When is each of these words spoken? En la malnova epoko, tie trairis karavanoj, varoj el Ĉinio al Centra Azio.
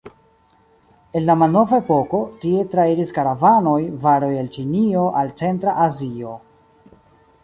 En 1.19 1.23
la 1.25 1.35
malnova 1.41 1.79
epoko, 1.81 2.21
tie 2.45 2.63
trairis 2.73 3.13
karavanoj, 3.17 3.77
varoj 4.07 4.33
el 4.45 4.49
Ĉinio 4.57 5.05
al 5.23 5.33
Centra 5.43 5.77
Azio. 5.89 6.33